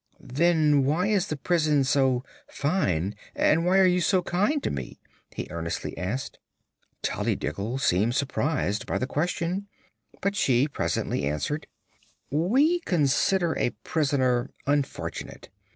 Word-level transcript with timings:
"Then 0.33 0.83
why 0.83 1.05
is 1.09 1.27
the 1.27 1.37
prison 1.37 1.83
so 1.83 2.23
fine, 2.47 3.13
and 3.35 3.63
why 3.67 3.77
are 3.77 3.85
you 3.85 4.01
so 4.01 4.23
kind 4.23 4.63
to 4.63 4.71
me?" 4.71 4.99
he 5.31 5.45
earnestly 5.51 5.95
asked. 5.95 6.39
Tollydiggle 7.03 7.77
seemed 7.77 8.15
surprised 8.15 8.87
by 8.87 8.97
the 8.97 9.05
question, 9.05 9.67
but 10.19 10.35
she 10.35 10.67
presently 10.67 11.25
answered: 11.25 11.67
"We 12.31 12.79
consider 12.79 13.55
a 13.59 13.75
prisoner 13.83 14.49
unfortunate. 14.65 15.49